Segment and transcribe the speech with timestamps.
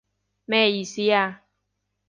[0.45, 1.43] 咩意思啊？